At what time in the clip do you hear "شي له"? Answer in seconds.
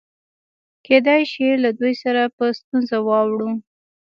1.31-1.69